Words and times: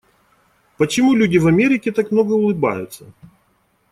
Почему 0.77 1.13
люди 1.13 1.37
в 1.37 1.45
Америке 1.47 1.91
так 1.91 2.09
много 2.11 2.33
улыбаются? 2.33 3.05